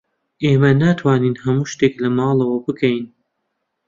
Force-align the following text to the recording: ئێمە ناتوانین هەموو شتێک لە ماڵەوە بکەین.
ئێمە 0.43 0.71
ناتوانین 0.81 1.35
هەموو 1.43 1.69
شتێک 1.73 1.93
لە 2.03 2.09
ماڵەوە 2.17 2.57
بکەین. 2.67 3.05